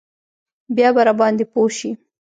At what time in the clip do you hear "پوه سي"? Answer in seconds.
1.53-1.91